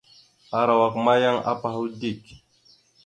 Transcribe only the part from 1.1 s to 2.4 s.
yan apahwa dik.